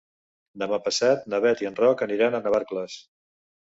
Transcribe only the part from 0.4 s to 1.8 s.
Demà passat na Beth i en